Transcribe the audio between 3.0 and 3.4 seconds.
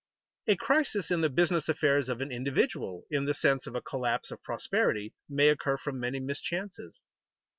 in the